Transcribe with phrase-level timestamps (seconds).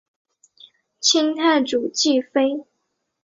[0.99, 2.65] 清太祖继妃。